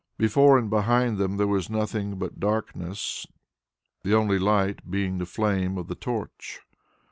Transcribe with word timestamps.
Before 0.17 0.57
and 0.57 0.67
behind 0.67 1.19
them 1.19 1.37
there 1.37 1.45
was 1.45 1.69
nothing 1.69 2.17
but 2.17 2.39
darkness, 2.39 3.27
the 4.01 4.15
only 4.15 4.39
light 4.39 4.89
being 4.89 5.19
the 5.19 5.27
flame 5.27 5.77
of 5.77 5.85
the 5.87 5.93
torch. 5.93 6.59